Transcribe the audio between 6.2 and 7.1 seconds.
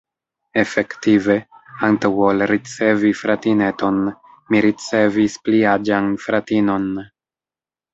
fratinon!